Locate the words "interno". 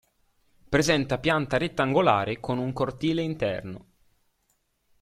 3.21-3.85